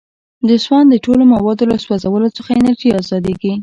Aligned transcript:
د 0.47 0.49
سون 0.65 0.83
د 0.89 0.95
ټولو 1.05 1.23
موادو 1.33 1.63
له 1.71 1.77
سوځولو 1.83 2.29
څخه 2.37 2.49
انرژي 2.59 2.89
ازادیږي. 3.01 3.53